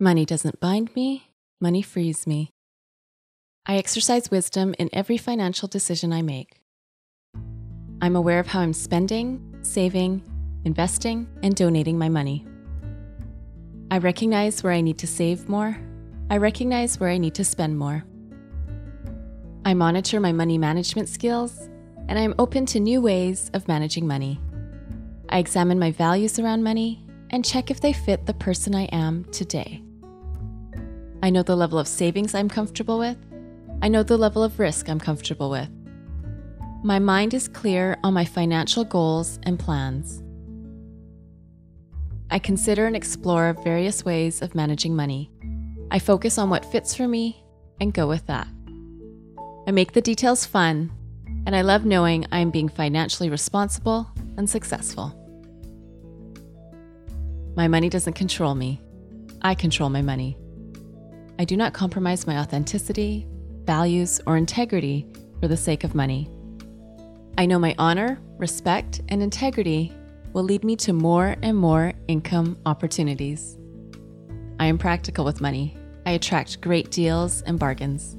[0.00, 1.24] Money doesn't bind me,
[1.60, 2.50] money frees me.
[3.66, 6.60] I exercise wisdom in every financial decision I make.
[8.00, 10.22] I'm aware of how I'm spending, saving,
[10.64, 12.46] investing, and donating my money.
[13.90, 15.76] I recognize where I need to save more.
[16.30, 18.04] I recognize where I need to spend more.
[19.64, 21.68] I monitor my money management skills,
[22.06, 24.40] and I am open to new ways of managing money.
[25.28, 29.24] I examine my values around money and check if they fit the person I am
[29.32, 29.82] today.
[31.28, 33.18] I know the level of savings I'm comfortable with.
[33.82, 35.68] I know the level of risk I'm comfortable with.
[36.82, 40.22] My mind is clear on my financial goals and plans.
[42.30, 45.30] I consider and explore various ways of managing money.
[45.90, 47.44] I focus on what fits for me
[47.78, 48.48] and go with that.
[49.66, 50.90] I make the details fun,
[51.44, 55.12] and I love knowing I am being financially responsible and successful.
[57.54, 58.80] My money doesn't control me,
[59.42, 60.38] I control my money.
[61.40, 63.24] I do not compromise my authenticity,
[63.64, 65.06] values, or integrity
[65.40, 66.28] for the sake of money.
[67.38, 69.92] I know my honor, respect, and integrity
[70.32, 73.56] will lead me to more and more income opportunities.
[74.58, 75.76] I am practical with money.
[76.06, 78.16] I attract great deals and bargains.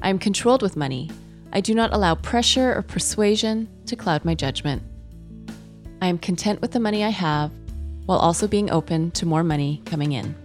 [0.00, 1.10] I am controlled with money.
[1.52, 4.82] I do not allow pressure or persuasion to cloud my judgment.
[6.00, 7.50] I am content with the money I have
[8.06, 10.36] while also being open to more money coming in.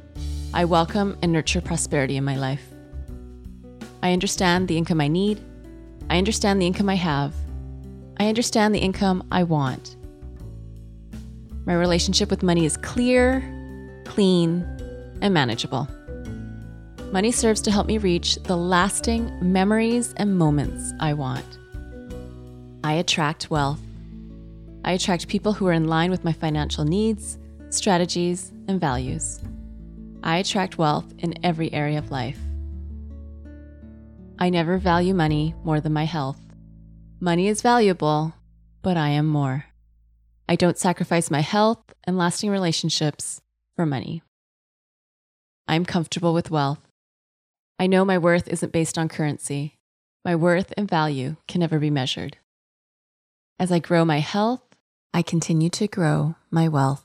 [0.54, 2.64] I welcome and nurture prosperity in my life.
[4.02, 5.40] I understand the income I need.
[6.10, 7.34] I understand the income I have.
[8.18, 9.98] I understand the income I want.
[11.66, 13.42] My relationship with money is clear,
[14.06, 14.62] clean,
[15.22, 15.88] and manageable.
[17.12, 21.46] Money serves to help me reach the lasting memories and moments I want.
[22.84, 23.82] I attract wealth.
[24.84, 27.38] I attract people who are in line with my financial needs,
[27.70, 29.40] strategies, and values.
[30.26, 32.40] I attract wealth in every area of life.
[34.40, 36.40] I never value money more than my health.
[37.20, 38.34] Money is valuable,
[38.82, 39.66] but I am more.
[40.50, 43.40] I don't sacrifice my health and lasting relationships
[43.76, 44.24] for money.
[45.68, 46.88] I'm comfortable with wealth.
[47.78, 49.78] I know my worth isn't based on currency.
[50.24, 52.38] My worth and value can never be measured.
[53.60, 54.64] As I grow my health,
[55.14, 57.05] I continue to grow my wealth.